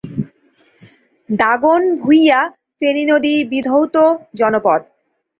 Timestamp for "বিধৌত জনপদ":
3.51-4.79